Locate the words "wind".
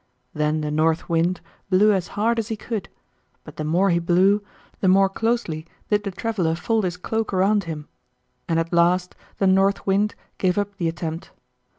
1.09-1.41, 9.85-10.15